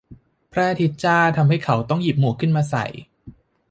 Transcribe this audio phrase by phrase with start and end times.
[0.51, 2.85] พระอาทิตย์จ้าทำให้เขาต้องหยิบหมวกขึ้นมาใส่